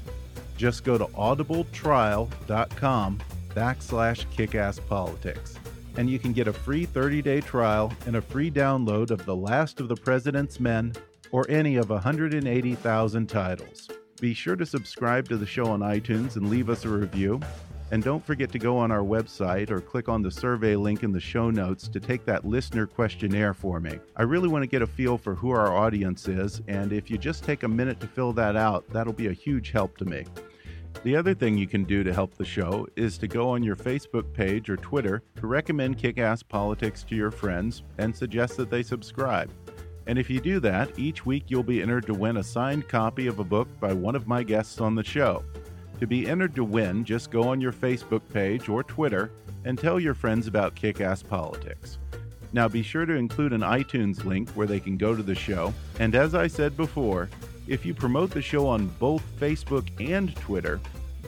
[0.56, 3.20] Just go to audibletrial.com
[3.54, 5.56] backslash kickasspolitics.
[5.98, 9.34] and you can get a free 30 day trial and a free download of The
[9.34, 10.92] Last of the President's Men
[11.32, 13.88] or any of 180,000 titles.
[14.20, 17.40] Be sure to subscribe to the show on iTunes and leave us a review.
[17.92, 21.12] And don't forget to go on our website or click on the survey link in
[21.12, 24.00] the show notes to take that listener questionnaire for me.
[24.16, 27.16] I really want to get a feel for who our audience is, and if you
[27.16, 30.24] just take a minute to fill that out, that'll be a huge help to me.
[31.04, 33.76] The other thing you can do to help the show is to go on your
[33.76, 38.70] Facebook page or Twitter to recommend Kick Ass Politics to your friends and suggest that
[38.70, 39.52] they subscribe.
[40.08, 43.28] And if you do that, each week you'll be entered to win a signed copy
[43.28, 45.44] of a book by one of my guests on the show.
[46.00, 49.30] To be entered to win, just go on your Facebook page or Twitter
[49.64, 51.98] and tell your friends about Kick Ass Politics.
[52.52, 55.72] Now be sure to include an iTunes link where they can go to the show.
[55.98, 57.30] And as I said before,
[57.66, 60.80] if you promote the show on both Facebook and Twitter,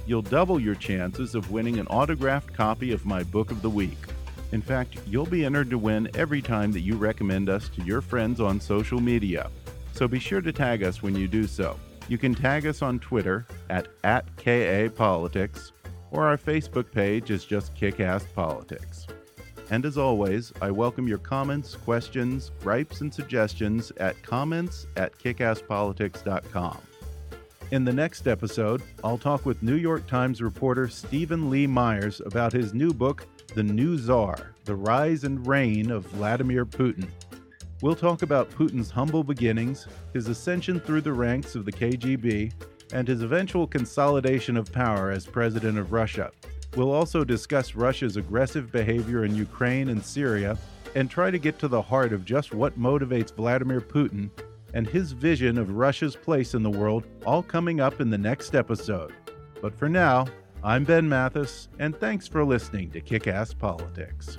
[0.07, 3.99] you'll double your chances of winning an autographed copy of my book of the week.
[4.53, 8.01] In fact, you'll be entered to win every time that you recommend us to your
[8.01, 9.51] friends on social media.
[9.93, 11.79] So be sure to tag us when you do so.
[12.09, 15.73] You can tag us on Twitter at, at KAPolitics,
[16.11, 19.07] or our Facebook page is just Kickass Politics.
[19.71, 26.79] And as always, I welcome your comments, questions, gripes, and suggestions at comments at kickasspolitics.com.
[27.73, 32.55] In the next episode, I'll talk with New York Times reporter Steven Lee Myers about
[32.55, 37.07] his new book, The New Tsar The Rise and Reign of Vladimir Putin.
[37.81, 42.53] We'll talk about Putin's humble beginnings, his ascension through the ranks of the KGB,
[42.93, 46.33] and his eventual consolidation of power as president of Russia.
[46.75, 50.59] We'll also discuss Russia's aggressive behavior in Ukraine and Syria
[50.97, 54.31] and try to get to the heart of just what motivates Vladimir Putin
[54.75, 58.55] and his vision of Russia's place in the world, all coming up in the next
[58.55, 59.13] episode.
[59.63, 60.27] But for now,
[60.65, 64.39] I'm Ben Mathis, and thanks for listening to Kick Ass Politics.